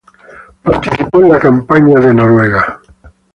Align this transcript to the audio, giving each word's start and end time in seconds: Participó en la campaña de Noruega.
Participó 0.63 1.21
en 1.21 1.29
la 1.29 1.37
campaña 1.39 1.99
de 1.99 2.11
Noruega. 2.11 2.81